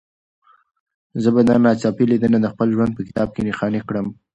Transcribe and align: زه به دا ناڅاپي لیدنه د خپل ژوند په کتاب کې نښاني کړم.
زه 1.21 1.29
به 1.35 1.41
دا 1.49 1.55
ناڅاپي 1.63 2.03
لیدنه 2.11 2.37
د 2.41 2.45
خپل 2.53 2.67
ژوند 2.75 2.91
په 2.95 3.01
کتاب 3.07 3.27
کې 3.33 3.41
نښاني 3.47 3.81
کړم. 3.87 4.07